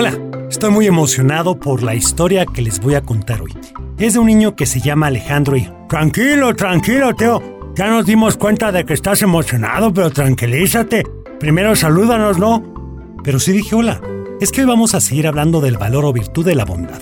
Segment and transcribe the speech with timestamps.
[0.00, 0.16] Hola,
[0.48, 3.52] estoy muy emocionado por la historia que les voy a contar hoy.
[3.98, 5.68] Es de un niño que se llama Alejandro y...
[5.88, 7.72] Tranquilo, tranquilo, Teo.
[7.74, 11.02] Ya nos dimos cuenta de que estás emocionado, pero tranquilízate.
[11.40, 13.16] Primero salúdanos, ¿no?
[13.24, 14.00] Pero sí dije hola.
[14.40, 17.00] Es que hoy vamos a seguir hablando del valor o virtud de la bondad.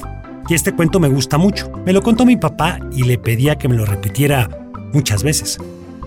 [0.48, 1.70] Y este cuento me gusta mucho.
[1.84, 4.48] Me lo contó mi papá y le pedía que me lo repitiera
[4.94, 5.58] muchas veces.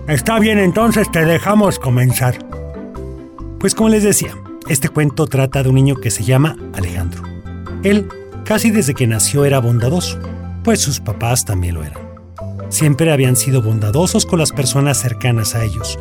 [0.08, 2.40] Está bien, entonces te dejamos comenzar.
[3.60, 4.32] Pues como les decía,
[4.70, 7.24] este cuento trata de un niño que se llama Alejandro.
[7.84, 8.08] Él,
[8.46, 10.20] casi desde que nació, era bondadoso,
[10.64, 12.08] pues sus papás también lo eran.
[12.70, 15.98] Siempre habían sido bondadosos con las personas cercanas a ellos,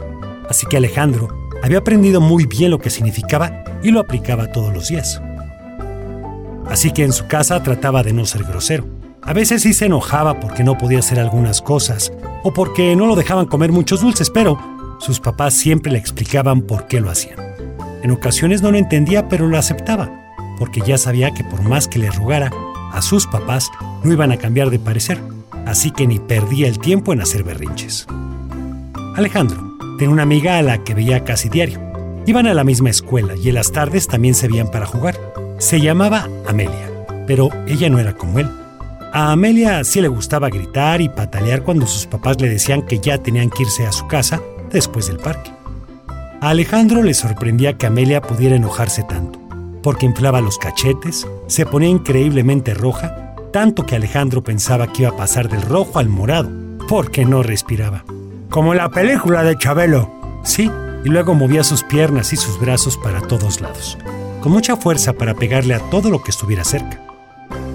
[0.50, 1.28] así que Alejandro
[1.62, 5.20] había aprendido muy bien lo que significaba y lo aplicaba todos los días.
[6.68, 8.86] Así que en su casa trataba de no ser grosero.
[9.22, 13.16] A veces sí se enojaba porque no podía hacer algunas cosas o porque no lo
[13.16, 14.58] dejaban comer muchos dulces, pero
[15.00, 17.47] sus papás siempre le explicaban por qué lo hacían.
[18.02, 20.10] En ocasiones no lo entendía, pero lo aceptaba,
[20.58, 22.50] porque ya sabía que por más que le rogara,
[22.92, 23.70] a sus papás
[24.04, 25.20] no iban a cambiar de parecer,
[25.66, 28.06] así que ni perdía el tiempo en hacer berrinches.
[29.16, 31.80] Alejandro tenía una amiga a la que veía casi diario.
[32.24, 35.18] Iban a la misma escuela y en las tardes también se veían para jugar.
[35.58, 38.48] Se llamaba Amelia, pero ella no era como él.
[39.12, 43.18] A Amelia sí le gustaba gritar y patalear cuando sus papás le decían que ya
[43.18, 44.40] tenían que irse a su casa
[44.70, 45.50] después del parque.
[46.40, 49.40] A Alejandro le sorprendía que Amelia pudiera enojarse tanto,
[49.82, 55.16] porque inflaba los cachetes, se ponía increíblemente roja, tanto que Alejandro pensaba que iba a
[55.16, 56.48] pasar del rojo al morado,
[56.86, 58.04] porque no respiraba.
[58.50, 60.40] Como la película de Chabelo.
[60.44, 60.70] Sí,
[61.04, 63.98] y luego movía sus piernas y sus brazos para todos lados,
[64.40, 67.02] con mucha fuerza para pegarle a todo lo que estuviera cerca.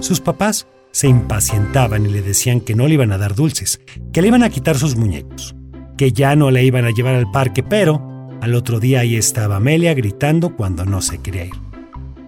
[0.00, 4.22] Sus papás se impacientaban y le decían que no le iban a dar dulces, que
[4.22, 5.54] le iban a quitar sus muñecos,
[5.98, 8.13] que ya no le iban a llevar al parque, pero
[8.44, 11.54] al otro día ahí estaba Amelia gritando cuando no se quería ir.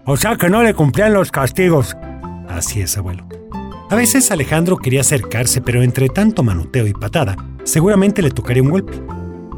[0.06, 1.94] O sea que no le cumplían los castigos.
[2.48, 3.28] Así es, abuelo.
[3.90, 8.70] A veces Alejandro quería acercarse, pero entre tanto manoteo y patada, seguramente le tocaría un
[8.70, 8.94] golpe.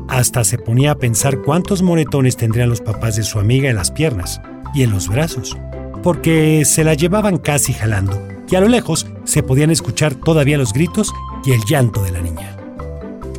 [0.08, 3.92] Hasta se ponía a pensar cuántos moretones tendrían los papás de su amiga en las
[3.92, 4.40] piernas
[4.74, 5.56] y en los brazos,
[6.02, 8.20] porque se la llevaban casi jalando,
[8.50, 11.12] y a lo lejos se podían escuchar todavía los gritos
[11.44, 12.57] y el llanto de la niña.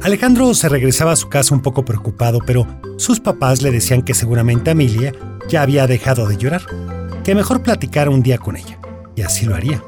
[0.02, 2.66] Alejandro se regresaba a su casa un poco preocupado, pero
[2.98, 5.14] sus papás le decían que seguramente Amelia
[5.50, 6.62] ya había dejado de llorar,
[7.26, 8.80] que mejor platicara un día con ella,
[9.18, 9.84] y así lo haría.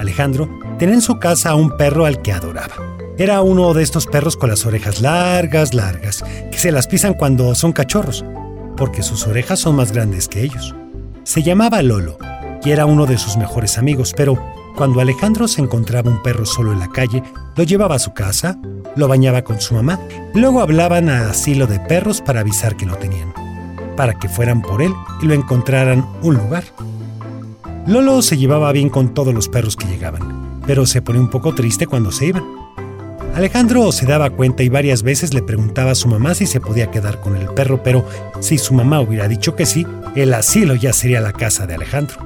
[0.00, 2.74] Alejandro tenía en su casa a un perro al que adoraba.
[3.16, 7.54] Era uno de estos perros con las orejas largas, largas, que se las pisan cuando
[7.54, 8.24] son cachorros,
[8.76, 10.74] porque sus orejas son más grandes que ellos.
[11.22, 12.18] Se llamaba Lolo
[12.64, 14.36] y era uno de sus mejores amigos, pero
[14.76, 17.22] cuando Alejandro se encontraba un perro solo en la calle,
[17.56, 18.58] lo llevaba a su casa,
[18.96, 20.00] lo bañaba con su mamá,
[20.34, 23.32] luego hablaban a asilo de perros para avisar que lo tenían,
[23.96, 26.64] para que fueran por él y lo encontraran un lugar.
[27.86, 31.54] Lolo se llevaba bien con todos los perros que llegaban, pero se ponía un poco
[31.54, 32.44] triste cuando se iban.
[33.34, 36.90] Alejandro se daba cuenta y varias veces le preguntaba a su mamá si se podía
[36.90, 38.06] quedar con el perro, pero
[38.40, 42.18] si su mamá hubiera dicho que sí, el asilo ya sería la casa de Alejandro.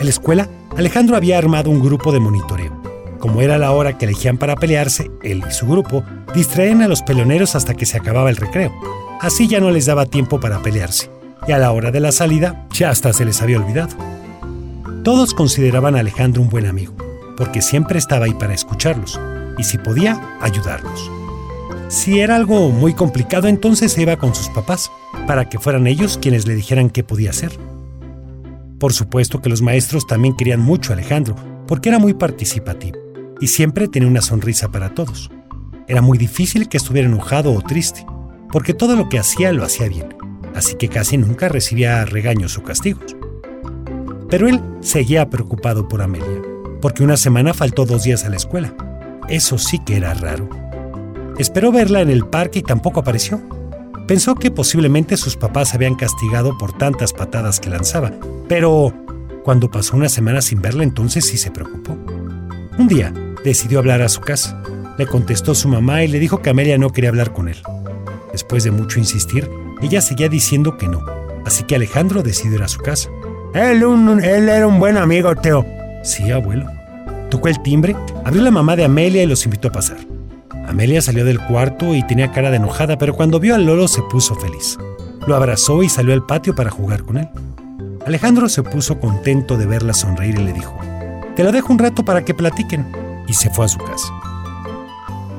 [0.00, 2.70] En la escuela, Alejandro había armado un grupo de monitoreo.
[3.18, 6.04] Como era la hora que elegían para pelearse, él y su grupo
[6.36, 8.72] distraían a los peleoneros hasta que se acababa el recreo.
[9.20, 11.10] Así ya no les daba tiempo para pelearse,
[11.48, 13.96] y a la hora de la salida ya hasta se les había olvidado.
[15.02, 16.94] Todos consideraban a Alejandro un buen amigo,
[17.36, 19.18] porque siempre estaba ahí para escucharlos,
[19.58, 21.10] y si podía, ayudarlos.
[21.88, 24.92] Si era algo muy complicado, entonces se iba con sus papás,
[25.26, 27.50] para que fueran ellos quienes le dijeran qué podía hacer.
[28.78, 31.34] Por supuesto que los maestros también querían mucho a Alejandro,
[31.66, 32.98] porque era muy participativo
[33.40, 35.30] y siempre tenía una sonrisa para todos.
[35.86, 38.04] Era muy difícil que estuviera enojado o triste,
[38.52, 40.14] porque todo lo que hacía lo hacía bien,
[40.54, 43.16] así que casi nunca recibía regaños o castigos.
[44.28, 46.42] Pero él seguía preocupado por Amelia,
[46.80, 48.74] porque una semana faltó dos días a la escuela.
[49.28, 50.48] Eso sí que era raro.
[51.38, 53.40] Esperó verla en el parque y tampoco apareció.
[54.08, 58.10] Pensó que posiblemente sus papás habían castigado por tantas patadas que lanzaba,
[58.48, 58.94] pero
[59.44, 61.92] cuando pasó una semana sin verla entonces sí se preocupó.
[62.78, 63.12] Un día
[63.44, 64.62] decidió hablar a su casa.
[64.96, 67.58] Le contestó su mamá y le dijo que Amelia no quería hablar con él.
[68.32, 69.46] Después de mucho insistir,
[69.82, 71.04] ella seguía diciendo que no,
[71.44, 73.10] así que Alejandro decidió ir a su casa.
[73.52, 73.82] Él,
[74.22, 75.66] él era un buen amigo, Teo.
[76.02, 76.66] Sí, abuelo.
[77.28, 77.94] Tocó el timbre,
[78.24, 79.98] abrió la mamá de Amelia y los invitó a pasar.
[80.78, 84.00] Amelia salió del cuarto y tenía cara de enojada, pero cuando vio al Lolo se
[84.02, 84.78] puso feliz.
[85.26, 87.28] Lo abrazó y salió al patio para jugar con él.
[88.06, 90.78] Alejandro se puso contento de verla sonreír y le dijo,
[91.34, 92.86] Te la dejo un rato para que platiquen,
[93.26, 94.06] y se fue a su casa.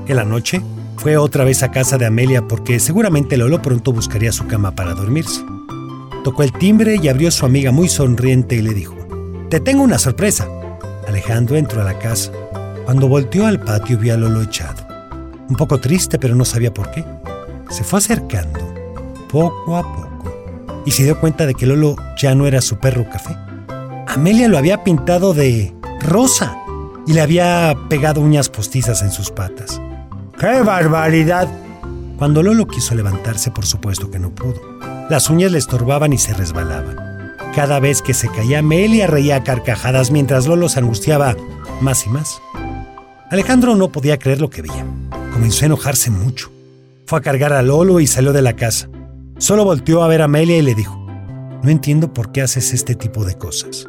[0.07, 0.62] En la noche,
[0.97, 4.94] fue otra vez a casa de Amelia porque seguramente Lolo pronto buscaría su cama para
[4.94, 5.41] dormirse.
[6.25, 8.97] Tocó el timbre y abrió su amiga muy sonriente y le dijo,
[9.50, 10.50] Te tengo una sorpresa.
[11.07, 12.30] Alejandro entró a la casa.
[12.83, 14.88] Cuando volteó al patio vio a Lolo echado.
[15.50, 17.04] Un poco triste, pero no sabía por qué.
[17.69, 18.60] Se fue acercando,
[19.31, 23.10] poco a poco, y se dio cuenta de que Lolo ya no era su perro
[23.10, 23.36] café.
[24.07, 26.57] Amelia lo había pintado de rosa
[27.06, 29.81] y le había pegado uñas postizas en sus patas.
[30.40, 31.48] ¡Qué barbaridad!
[32.18, 34.62] Cuando Lolo quiso levantarse, por supuesto que no pudo.
[35.10, 37.36] Las uñas le estorbaban y se resbalaban.
[37.56, 41.36] Cada vez que se caía, Amelia reía a carcajadas mientras Lolo se angustiaba
[41.81, 42.42] más y más.
[43.31, 44.86] Alejandro no podía creer lo que veía.
[45.39, 46.51] Comenzó a enojarse mucho.
[47.06, 48.89] Fue a cargar a Lolo y salió de la casa.
[49.38, 50.97] Solo volteó a ver a Amelia y le dijo,
[51.63, 53.88] no entiendo por qué haces este tipo de cosas.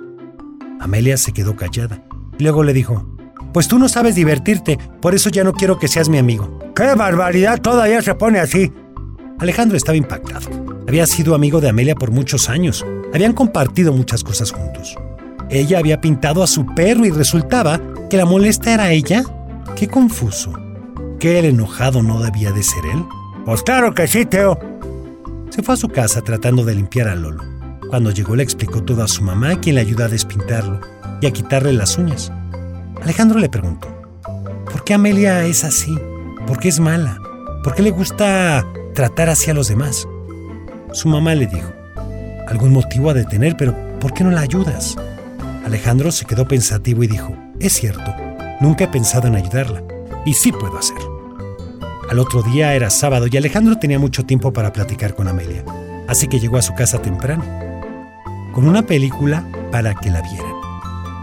[0.79, 2.05] Amelia se quedó callada.
[2.39, 3.05] Luego le dijo,
[3.53, 6.57] pues tú no sabes divertirte, por eso ya no quiero que seas mi amigo.
[6.77, 7.61] ¡Qué barbaridad!
[7.61, 8.73] Todavía se pone así.
[9.41, 10.49] Alejandro estaba impactado.
[10.87, 12.87] Había sido amigo de Amelia por muchos años.
[13.13, 14.95] Habían compartido muchas cosas juntos.
[15.51, 19.25] Ella había pintado a su perro y resultaba que la molesta era ella.
[19.75, 20.60] Qué confuso.
[21.21, 23.05] ¿Que el enojado no debía de ser él?
[23.45, 24.59] Pues claro que sí, Teo.
[25.51, 27.45] Se fue a su casa tratando de limpiar a Lolo.
[27.91, 30.81] Cuando llegó le explicó todo a su mamá, quien le ayudó a despintarlo
[31.21, 32.33] y a quitarle las uñas.
[33.03, 33.89] Alejandro le preguntó,
[34.65, 35.95] ¿por qué Amelia es así?
[36.47, 37.19] ¿Por qué es mala?
[37.63, 38.65] ¿Por qué le gusta
[38.95, 40.09] tratar así a los demás?
[40.93, 41.71] Su mamá le dijo,
[42.49, 44.97] algún motivo ha de tener, pero ¿por qué no la ayudas?
[45.67, 48.15] Alejandro se quedó pensativo y dijo, es cierto,
[48.61, 49.83] nunca he pensado en ayudarla,
[50.25, 51.10] y sí puedo hacerlo.
[52.11, 55.65] Al otro día era sábado y Alejandro tenía mucho tiempo para platicar con Amelia,
[56.09, 57.45] así que llegó a su casa temprano,
[58.53, 60.53] con una película para que la vieran.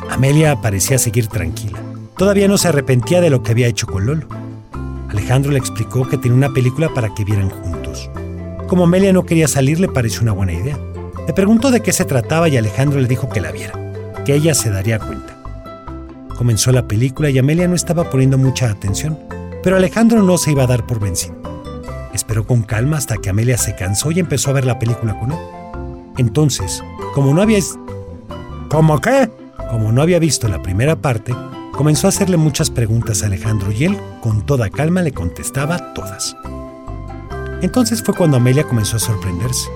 [0.10, 1.78] Amelia parecía seguir tranquila.
[2.16, 4.28] Todavía no se arrepentía de lo que había hecho con Lolo.
[5.10, 8.10] Alejandro le explicó que tenía una película para que vieran juntos.
[8.68, 10.80] Como Amelia no quería salir, le pareció una buena idea.
[11.28, 13.74] Le preguntó de qué se trataba y Alejandro le dijo que la viera,
[14.24, 15.38] que ella se daría cuenta.
[16.38, 19.20] Comenzó la película y Amelia no estaba poniendo mucha atención,
[19.64, 21.36] pero Alejandro no se iba a dar por vencido.
[22.14, 25.32] Esperó con calma hasta que Amelia se cansó y empezó a ver la película con
[25.32, 25.40] él.
[26.18, 26.84] Entonces,
[27.14, 27.60] como no había...
[28.70, 29.30] ¿Cómo qué?
[29.70, 31.34] Como no había visto la primera parte,
[31.74, 36.36] comenzó a hacerle muchas preguntas a Alejandro y él, con toda calma, le contestaba todas.
[37.62, 39.70] Entonces fue cuando Amelia comenzó a sorprenderse.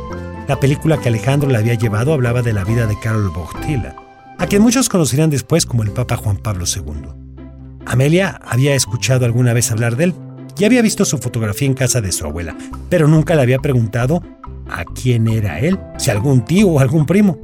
[0.47, 3.95] La película que Alejandro le había llevado hablaba de la vida de Karol Wojtyla,
[4.37, 7.20] a quien muchos conocerían después como el Papa Juan Pablo II.
[7.85, 10.15] Amelia había escuchado alguna vez hablar de él
[10.57, 12.55] y había visto su fotografía en casa de su abuela,
[12.89, 14.21] pero nunca le había preguntado
[14.69, 17.39] a quién era él, si algún tío o algún primo.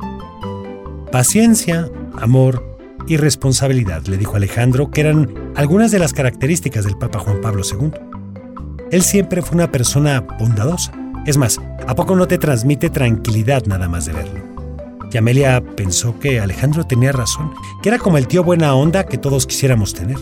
[1.12, 1.90] Paciencia,
[2.20, 7.42] amor y responsabilidad, le dijo Alejandro, que eran algunas de las características del Papa Juan
[7.42, 7.92] Pablo II.
[8.92, 10.92] Él siempre fue una persona bondadosa.
[11.26, 14.47] Es más, ¿a poco no te transmite tranquilidad nada más de verlo?
[15.12, 19.18] Y Amelia pensó que Alejandro tenía razón, que era como el tío buena onda que
[19.18, 20.18] todos quisiéramos tener.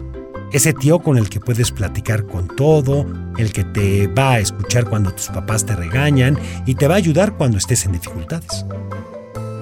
[0.51, 3.05] Ese tío con el que puedes platicar con todo,
[3.37, 6.97] el que te va a escuchar cuando tus papás te regañan y te va a
[6.97, 8.65] ayudar cuando estés en dificultades.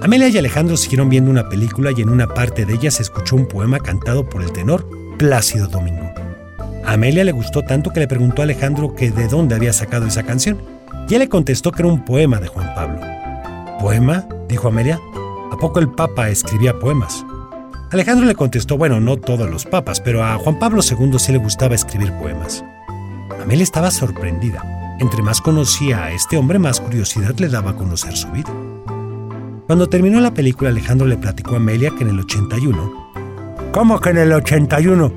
[0.02, 3.38] Amelia y Alejandro siguieron viendo una película y en una parte de ella se escuchó
[3.38, 4.88] un poema cantado por el tenor
[5.18, 6.12] Plácido Domingo.
[6.86, 10.06] A Amelia le gustó tanto que le preguntó a Alejandro que de dónde había sacado
[10.06, 10.62] esa canción,
[11.08, 13.00] y él le contestó que era un poema de Juan Pablo.
[13.80, 14.28] ¿Poema?
[14.50, 15.00] dijo Amelia.
[15.64, 17.26] ¿A poco el Papa escribía poemas?
[17.90, 21.38] Alejandro le contestó, bueno, no todos los papas, pero a Juan Pablo II sí le
[21.38, 22.66] gustaba escribir poemas.
[23.42, 24.98] Amelia estaba sorprendida.
[25.00, 28.52] Entre más conocía a este hombre, más curiosidad le daba a conocer su vida.
[29.66, 33.14] Cuando terminó la película, Alejandro le platicó a Amelia que en el 81...
[33.72, 35.14] ¿Cómo que en el 81?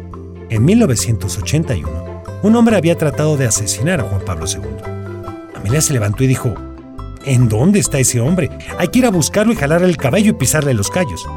[0.50, 4.60] En 1981, un hombre había tratado de asesinar a Juan Pablo II.
[5.56, 6.54] Amelia se levantó y dijo,
[7.26, 8.49] ¿En dónde está ese hombre?
[8.78, 11.28] Hay que ir a buscarlo y jalarle el cabello y pisarle los callos.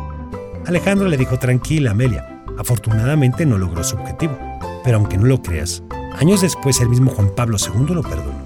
[0.68, 2.44] Alejandro le dijo, tranquila, Amelia.
[2.60, 4.38] Afortunadamente no logró su objetivo.
[4.84, 5.82] Pero aunque no lo creas,
[6.16, 8.46] años después el mismo Juan Pablo II lo perdonó.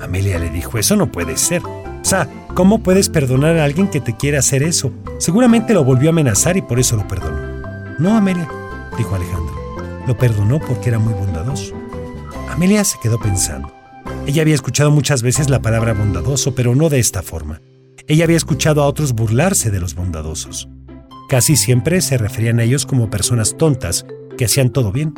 [0.00, 1.60] Amelia le dijo, eso no puede ser.
[1.66, 4.90] O sea, ¿cómo puedes perdonar a alguien que te quiere hacer eso?
[5.18, 7.40] Seguramente lo volvió a amenazar y por eso lo perdonó.
[7.98, 8.48] No, Amelia,
[8.96, 9.54] dijo Alejandro.
[10.06, 11.74] Lo perdonó porque era muy bondadoso.
[12.48, 13.77] Amelia se quedó pensando.
[14.26, 17.60] Ella había escuchado muchas veces la palabra bondadoso, pero no de esta forma.
[18.06, 20.68] Ella había escuchado a otros burlarse de los bondadosos.
[21.28, 25.14] Casi siempre se referían a ellos como personas tontas que hacían todo bien.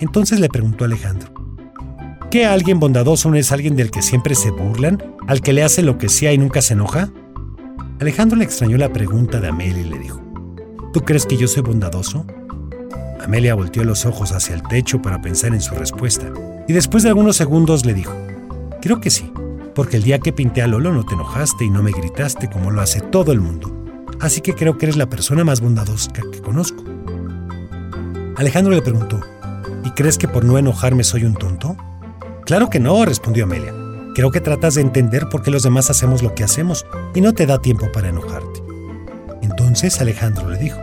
[0.00, 1.32] Entonces le preguntó Alejandro,
[2.30, 5.82] ¿qué alguien bondadoso no es alguien del que siempre se burlan, al que le hace
[5.82, 7.10] lo que sea y nunca se enoja?
[8.00, 10.20] Alejandro le extrañó la pregunta de Amelia y le dijo,
[10.92, 12.26] ¿tú crees que yo soy bondadoso?
[13.24, 16.26] Amelia volteó los ojos hacia el techo para pensar en su respuesta,
[16.66, 18.14] y después de algunos segundos le dijo,
[18.80, 19.32] creo que sí,
[19.74, 22.70] porque el día que pinté a Lolo no te enojaste y no me gritaste como
[22.70, 23.72] lo hace todo el mundo.
[24.20, 26.82] Así que creo que eres la persona más bondadosa que conozco.
[28.36, 29.20] Alejandro le preguntó,
[29.84, 31.76] ¿y crees que por no enojarme soy un tonto?
[32.44, 33.72] Claro que no, respondió Amelia.
[34.14, 37.32] Creo que tratas de entender por qué los demás hacemos lo que hacemos y no
[37.32, 38.62] te da tiempo para enojarte.
[39.42, 40.78] Entonces Alejandro le dijo,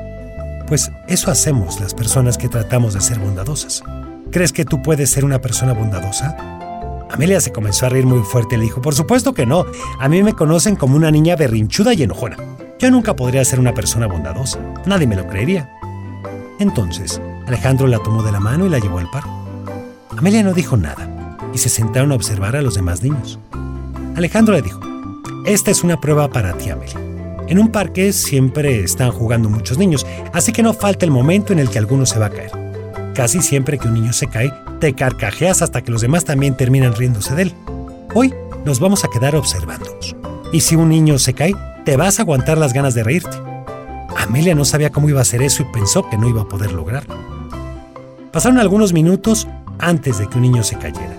[0.70, 3.84] pues eso hacemos las personas que tratamos de ser bondadosas.
[4.32, 6.38] ¿Crees que tú puedes ser una persona bondadosa?
[7.10, 9.66] Amelia se comenzó a reír muy fuerte y le dijo, por supuesto que no,
[10.00, 12.38] a mí me conocen como una niña berrinchuda y enojona.
[12.78, 15.72] Yo nunca podría ser una persona bondadosa, nadie me lo creería.
[16.60, 19.30] Entonces, Alejandro la tomó de la mano y la llevó al parque.
[20.16, 23.40] Amelia no dijo nada y se sentaron a observar a los demás niños.
[24.16, 24.80] Alejandro le dijo,
[25.48, 27.09] esta es una prueba para ti, Amelia.
[27.50, 31.58] En un parque siempre están jugando muchos niños, así que no falta el momento en
[31.58, 32.52] el que alguno se va a caer.
[33.16, 36.94] Casi siempre que un niño se cae, te carcajeas hasta que los demás también terminan
[36.94, 37.54] riéndose de él.
[38.14, 40.16] Hoy nos vamos a quedar observándonos.
[40.54, 43.36] Y si un niño se cae, te vas a aguantar las ganas de reírte.
[44.16, 46.72] Amelia no sabía cómo iba a hacer eso y pensó que no iba a poder
[46.72, 47.16] lograrlo.
[48.32, 49.48] Pasaron algunos minutos
[49.80, 51.18] antes de que un niño se cayera.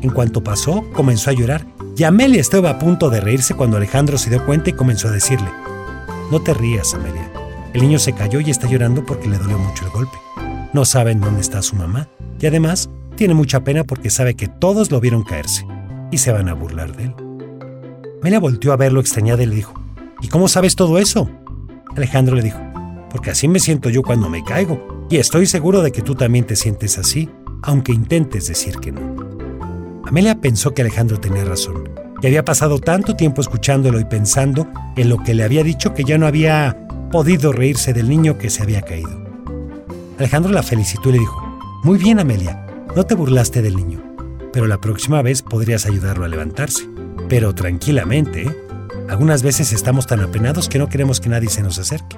[0.00, 1.66] En cuanto pasó, comenzó a llorar
[1.98, 5.12] y Amelia estaba a punto de reírse cuando Alejandro se dio cuenta y comenzó a
[5.12, 5.48] decirle,
[6.30, 7.30] No te rías, Amelia.
[7.72, 10.18] El niño se cayó y está llorando porque le dolió mucho el golpe.
[10.72, 12.08] No saben dónde está su mamá
[12.40, 15.66] y además tiene mucha pena porque sabe que todos lo vieron caerse
[16.10, 17.14] y se van a burlar de él.
[18.20, 19.74] Amelia volteó a verlo extrañada y le dijo,
[20.20, 21.28] ¿Y cómo sabes todo eso?
[21.94, 22.58] Alejandro le dijo,
[23.10, 26.46] porque así me siento yo cuando me caigo y estoy seguro de que tú también
[26.46, 27.28] te sientes así,
[27.62, 29.00] aunque intentes decir que no.
[30.06, 31.88] Amelia pensó que Alejandro tenía razón,
[32.22, 36.04] y había pasado tanto tiempo escuchándolo y pensando en lo que le había dicho que
[36.04, 36.76] ya no había
[37.10, 39.24] podido reírse del niño que se había caído.
[40.18, 44.02] Alejandro la felicitó y le dijo, Muy bien Amelia, no te burlaste del niño,
[44.52, 46.88] pero la próxima vez podrías ayudarlo a levantarse.
[47.28, 48.56] Pero tranquilamente, ¿eh?
[49.08, 52.16] Algunas veces estamos tan apenados que no queremos que nadie se nos acerque.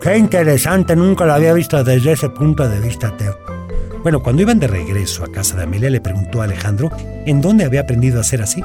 [0.00, 3.49] Qué interesante, nunca lo había visto desde ese punto de vista, Teo.
[4.02, 6.90] Bueno, cuando iban de regreso a casa de Amelia, le preguntó a Alejandro
[7.26, 8.64] en dónde había aprendido a ser así.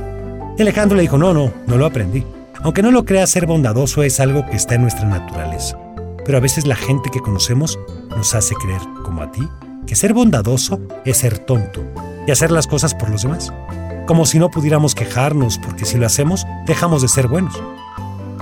[0.58, 2.25] Y Alejandro le dijo, no, no, no lo aprendí.
[2.63, 5.77] Aunque no lo creas, ser bondadoso es algo que está en nuestra naturaleza.
[6.24, 7.77] Pero a veces la gente que conocemos
[8.12, 9.46] nos hace creer, como a ti,
[9.86, 11.84] que ser bondadoso es ser tonto
[12.25, 13.51] y hacer las cosas por los demás.
[14.08, 17.62] Como si no pudiéramos quejarnos, porque si lo hacemos, dejamos de ser buenos.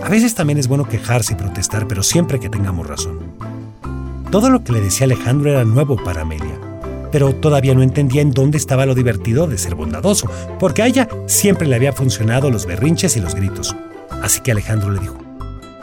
[0.03, 3.19] A veces también es bueno quejarse y protestar, pero siempre que tengamos razón.
[4.29, 6.62] Todo lo que le decía Alejandro era nuevo para Amelia
[7.13, 10.27] pero todavía no entendía en dónde estaba lo divertido de ser bondadoso,
[10.59, 13.75] porque a ella siempre le había funcionado los berrinches y los gritos.
[14.23, 15.15] Así que Alejandro le dijo,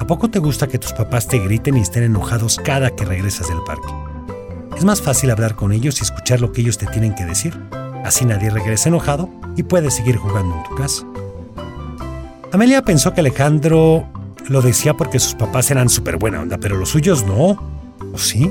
[0.01, 3.47] ¿A poco te gusta que tus papás te griten y estén enojados cada que regresas
[3.47, 3.87] del parque?
[4.77, 7.57] Es más fácil hablar con ellos y escuchar lo que ellos te tienen que decir.
[8.05, 11.07] Así nadie regresa enojado y puedes seguir jugando en tu casa.
[12.51, 14.05] Amelia pensó que Alejandro
[14.49, 17.51] lo decía porque sus papás eran súper buena onda, pero los suyos no.
[18.13, 18.51] ¿O sí?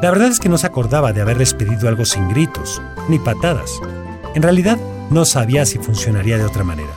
[0.00, 3.80] La verdad es que no se acordaba de haberles pedido algo sin gritos, ni patadas.
[4.36, 4.78] En realidad,
[5.10, 6.92] no sabía si funcionaría de otra manera,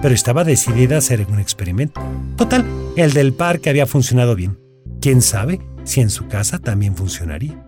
[0.00, 2.00] pero estaba decidida a hacer un experimento.
[2.36, 4.56] Total, el del parque había funcionado bien.
[5.00, 7.66] ¿Quién sabe si en su casa también funcionaría?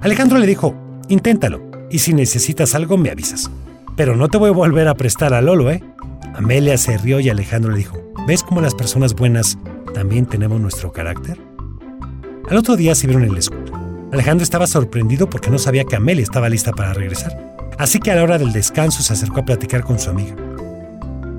[0.00, 0.74] Alejandro le dijo,
[1.08, 3.50] inténtalo, y si necesitas algo me avisas.
[3.96, 5.84] Pero no te voy a volver a prestar a Lolo, ¿eh?
[6.34, 9.58] Amelia se rió y Alejandro le dijo, ¿ves cómo las personas buenas
[9.92, 11.38] también tenemos nuestro carácter?
[12.48, 13.79] Al otro día se vieron en la escuela.
[14.12, 17.54] Alejandro estaba sorprendido porque no sabía que Amelia estaba lista para regresar.
[17.78, 20.34] Así que a la hora del descanso se acercó a platicar con su amiga.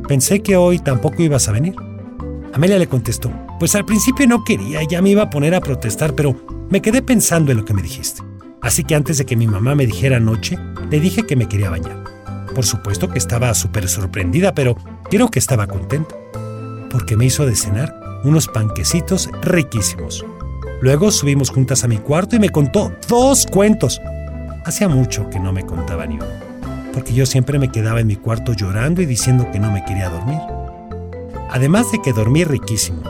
[0.07, 1.75] Pensé que hoy tampoco ibas a venir.
[2.53, 6.15] Amelia le contestó, pues al principio no quería, ya me iba a poner a protestar,
[6.15, 6.35] pero
[6.69, 8.21] me quedé pensando en lo que me dijiste.
[8.61, 10.57] Así que antes de que mi mamá me dijera anoche,
[10.89, 12.03] le dije que me quería bañar.
[12.55, 14.75] Por supuesto que estaba súper sorprendida, pero
[15.09, 16.15] creo que estaba contenta,
[16.89, 20.25] porque me hizo de cenar unos panquecitos riquísimos.
[20.81, 24.01] Luego subimos juntas a mi cuarto y me contó dos cuentos.
[24.65, 26.25] Hacía mucho que no me contaba ni uno,
[26.91, 30.09] porque yo siempre me quedaba en mi cuarto llorando y diciendo que no me quería
[30.09, 30.39] dormir.
[31.51, 33.03] Además de que dormí riquísimo,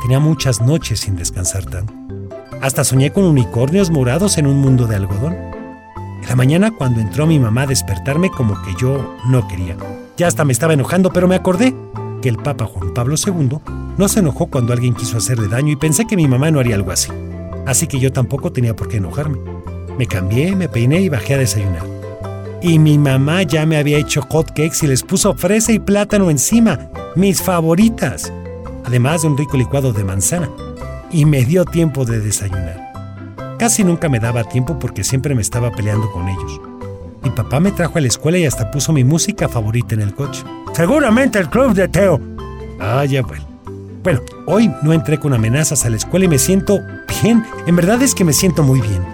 [0.00, 1.92] tenía muchas noches sin descansar tanto.
[2.62, 5.34] Hasta soñé con unicornios morados en un mundo de algodón.
[6.22, 9.76] En la mañana cuando entró mi mamá a despertarme como que yo no quería.
[10.16, 11.74] Ya hasta me estaba enojando, pero me acordé
[12.20, 13.58] que el Papa Juan Pablo II
[13.96, 16.74] no se enojó cuando alguien quiso hacerle daño y pensé que mi mamá no haría
[16.74, 17.10] algo así.
[17.66, 19.38] Así que yo tampoco tenía por qué enojarme.
[19.98, 21.84] Me cambié, me peiné y bajé a desayunar.
[22.62, 26.30] Y mi mamá ya me había hecho hot cakes y les puso fresa y plátano
[26.30, 28.32] encima, mis favoritas,
[28.84, 30.50] además de un rico licuado de manzana.
[31.10, 32.88] Y me dio tiempo de desayunar.
[33.58, 36.60] Casi nunca me daba tiempo porque siempre me estaba peleando con ellos.
[37.28, 40.14] Mi papá me trajo a la escuela y hasta puso mi música favorita en el
[40.14, 40.42] coche.
[40.72, 42.18] Seguramente el club de Teo.
[42.80, 43.44] Ah, ya bueno.
[44.02, 46.80] Bueno, hoy no entré con amenazas a la escuela y me siento
[47.20, 47.44] bien.
[47.66, 49.04] En verdad es que me siento muy bien.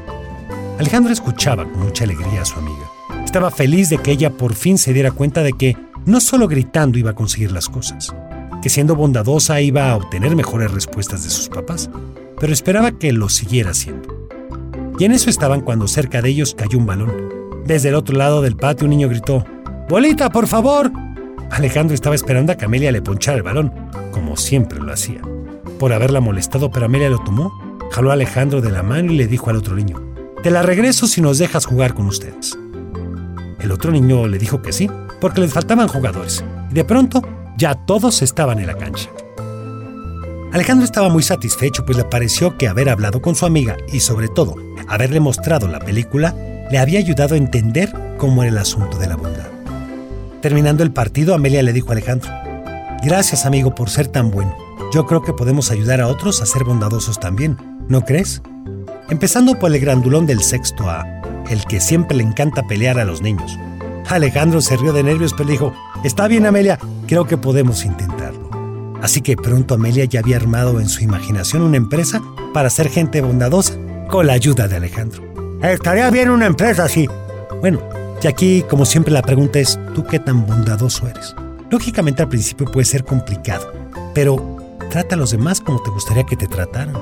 [0.78, 2.88] Alejandro escuchaba con mucha alegría a su amiga.
[3.24, 7.00] Estaba feliz de que ella por fin se diera cuenta de que no solo gritando
[7.00, 8.14] iba a conseguir las cosas,
[8.62, 11.90] que siendo bondadosa iba a obtener mejores respuestas de sus papás,
[12.38, 14.28] pero esperaba que lo siguiera haciendo.
[15.00, 17.33] Y en eso estaban cuando cerca de ellos cayó un balón.
[17.64, 19.42] Desde el otro lado del patio un niño gritó,
[19.88, 20.92] ¡Bolita, por favor!
[21.50, 23.72] Alejandro estaba esperando a que Amelia le ponchara el balón,
[24.12, 25.22] como siempre lo hacía.
[25.78, 27.52] Por haberla molestado, pero Amelia lo tomó,
[27.90, 30.02] jaló a Alejandro de la mano y le dijo al otro niño,
[30.42, 32.58] Te la regreso si nos dejas jugar con ustedes.
[33.60, 34.90] El otro niño le dijo que sí,
[35.20, 37.22] porque les faltaban jugadores, y de pronto
[37.56, 39.08] ya todos estaban en la cancha.
[40.52, 44.28] Alejandro estaba muy satisfecho, pues le pareció que haber hablado con su amiga y sobre
[44.28, 44.54] todo
[44.86, 46.34] haberle mostrado la película
[46.74, 49.46] le había ayudado a entender cómo era el asunto de la bondad.
[50.42, 52.28] Terminando el partido, Amelia le dijo a Alejandro,
[53.00, 54.56] Gracias amigo por ser tan bueno.
[54.92, 58.42] Yo creo que podemos ayudar a otros a ser bondadosos también, ¿no crees?
[59.08, 61.06] Empezando por el grandulón del sexto A,
[61.48, 63.56] el que siempre le encanta pelear a los niños.
[64.08, 68.50] Alejandro se rió de nervios, pero dijo, Está bien Amelia, creo que podemos intentarlo.
[69.00, 72.20] Así que pronto Amelia ya había armado en su imaginación una empresa
[72.52, 73.74] para ser gente bondadosa
[74.08, 75.33] con la ayuda de Alejandro.
[75.72, 77.08] Estaría bien una empresa así.
[77.60, 77.80] Bueno,
[78.22, 81.34] y aquí, como siempre, la pregunta es, ¿tú qué tan bondadoso eres?
[81.70, 83.72] Lógicamente al principio puede ser complicado,
[84.14, 84.58] pero
[84.90, 86.94] trata a los demás como te gustaría que te trataran.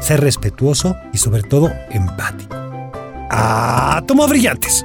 [0.00, 2.54] Ser respetuoso y sobre todo empático.
[3.30, 4.02] ¡Ah!
[4.06, 4.84] ¡Toma brillantes!